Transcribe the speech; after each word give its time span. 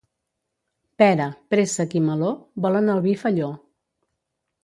Pera, 1.01 1.25
préssec 1.53 1.93
i 1.99 2.01
meló, 2.07 2.31
volen 2.67 2.91
el 2.95 3.03
vi 3.05 3.13
felló. 3.25 3.51